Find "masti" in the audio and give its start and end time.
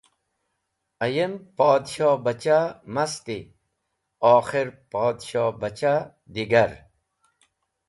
2.95-3.37